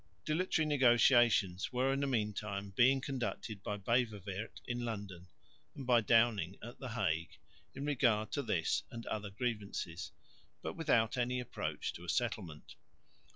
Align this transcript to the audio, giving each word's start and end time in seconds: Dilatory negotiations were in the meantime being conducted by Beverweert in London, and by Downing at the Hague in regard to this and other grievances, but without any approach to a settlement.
Dilatory 0.25 0.65
negotiations 0.65 1.71
were 1.71 1.93
in 1.93 1.99
the 1.99 2.07
meantime 2.07 2.71
being 2.75 3.01
conducted 3.01 3.61
by 3.61 3.77
Beverweert 3.77 4.59
in 4.65 4.83
London, 4.83 5.27
and 5.75 5.85
by 5.85 6.01
Downing 6.01 6.57
at 6.63 6.79
the 6.79 6.89
Hague 6.89 7.37
in 7.75 7.85
regard 7.85 8.31
to 8.31 8.41
this 8.41 8.81
and 8.89 9.05
other 9.05 9.29
grievances, 9.29 10.11
but 10.63 10.73
without 10.73 11.17
any 11.17 11.39
approach 11.39 11.93
to 11.93 12.03
a 12.03 12.09
settlement. 12.09 12.77